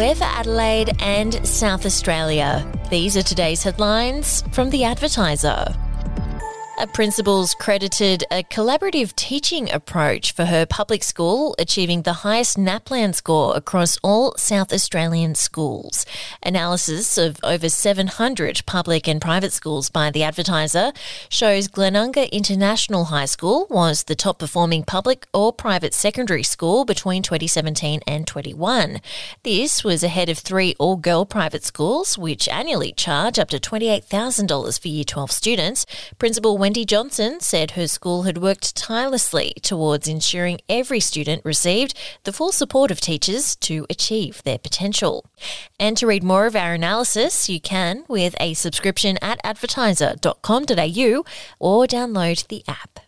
[0.00, 2.66] we're for Adelaide and South Australia.
[2.88, 5.76] These are today's headlines from The Advertiser.
[6.86, 13.54] Principal's credited a collaborative teaching approach for her public school, achieving the highest NAPLAN score
[13.54, 16.06] across all South Australian schools.
[16.42, 20.92] Analysis of over 700 public and private schools by The Advertiser
[21.28, 27.22] shows Glenunga International High School was the top performing public or private secondary school between
[27.22, 29.00] 2017 and 21.
[29.42, 34.80] This was ahead of three all girl private schools, which annually charge up to $28,000
[34.80, 35.84] for Year 12 students.
[36.18, 42.32] Principal Wendy Johnson said her school had worked tirelessly towards ensuring every student received the
[42.32, 45.26] full support of teachers to achieve their potential.
[45.80, 51.24] And to read more of our analysis, you can with a subscription at advertiser.com.au
[51.58, 53.00] or download the app.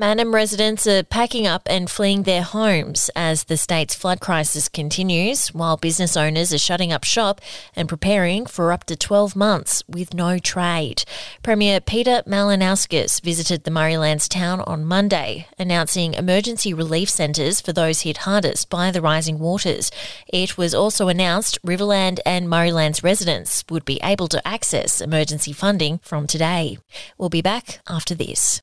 [0.00, 5.48] Mannum residents are packing up and fleeing their homes as the state's flood crisis continues,
[5.48, 7.38] while business owners are shutting up shop
[7.76, 11.04] and preparing for up to 12 months with no trade.
[11.42, 18.00] Premier Peter Malinauskas visited the Murraylands town on Monday, announcing emergency relief centres for those
[18.00, 19.90] hit hardest by the rising waters.
[20.26, 25.98] It was also announced Riverland and Murraylands residents would be able to access emergency funding
[25.98, 26.78] from today.
[27.18, 28.62] We'll be back after this.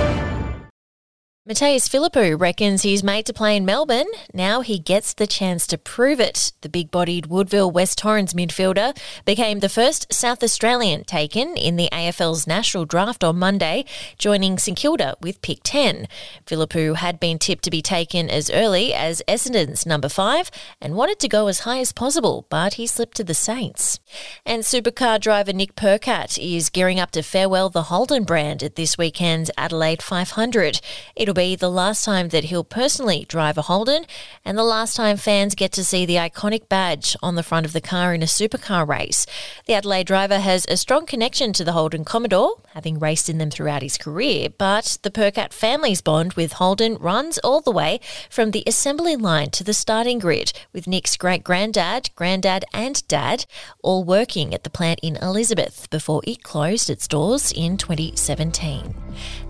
[1.51, 4.07] Mattaes Phillipou reckons he's made to play in Melbourne.
[4.33, 6.53] Now he gets the chance to prove it.
[6.61, 11.89] The big bodied Woodville West Torrens midfielder became the first South Australian taken in the
[11.91, 13.83] AFL's national draft on Monday,
[14.17, 16.07] joining St Kilda with pick 10.
[16.45, 21.19] Phillipou had been tipped to be taken as early as Essendon's number 5 and wanted
[21.19, 23.99] to go as high as possible, but he slipped to the Saints.
[24.45, 28.97] And supercar driver Nick Percat is gearing up to farewell the Holden brand at this
[28.97, 30.79] weekend's Adelaide 500.
[31.17, 34.05] It'll be the last time that he'll personally drive a Holden
[34.45, 37.73] and the last time fans get to see the iconic badge on the front of
[37.73, 39.25] the car in a supercar race.
[39.65, 43.49] The Adelaide driver has a strong connection to the Holden Commodore, having raced in them
[43.49, 47.99] throughout his career, but the Percat family's bond with Holden runs all the way
[48.29, 53.45] from the assembly line to the starting grid, with Nick's great granddad, granddad, and dad
[53.83, 58.95] all working at the plant in Elizabeth before it closed its doors in 2017.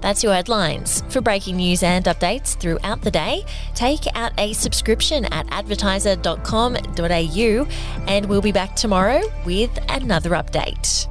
[0.02, 1.04] That's your headlines.
[1.10, 3.46] For breaking news and updates throughout the day,
[3.76, 7.68] take out a subscription at advertiser.com.au
[8.08, 11.11] and we'll be back tomorrow with another update.